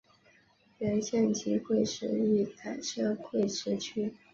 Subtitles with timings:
[0.79, 4.11] 原县级贵池市改设贵池区。